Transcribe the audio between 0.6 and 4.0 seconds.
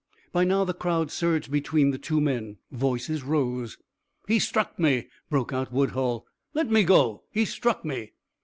the crowd surged between the two men, voices rose.